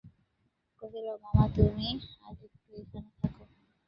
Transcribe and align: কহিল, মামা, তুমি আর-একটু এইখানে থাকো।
কহিল, 0.81 1.07
মামা, 1.23 1.45
তুমি 1.55 1.87
আর-একটু 2.21 2.69
এইখানে 2.73 3.09
থাকো। 3.19 3.43